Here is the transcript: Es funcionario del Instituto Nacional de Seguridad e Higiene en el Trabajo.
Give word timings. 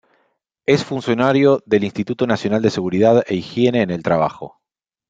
Es 0.65 0.83
funcionario 0.83 1.61
del 1.67 1.83
Instituto 1.83 2.25
Nacional 2.25 2.63
de 2.63 2.71
Seguridad 2.71 3.23
e 3.27 3.35
Higiene 3.35 3.83
en 3.83 3.91
el 3.91 4.01
Trabajo. 4.01 4.59